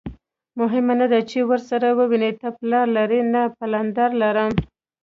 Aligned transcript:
مهمه 0.59 0.93
نه 1.01 1.07
ده 1.11 1.19
چې 1.29 1.39
ورسره 1.49 1.87
ووینې، 1.97 2.31
ته 2.41 2.47
پلار 2.57 2.87
لرې؟ 2.97 3.21
نه، 3.33 3.41
پلندر 3.57 4.09
لرم. 4.21 4.51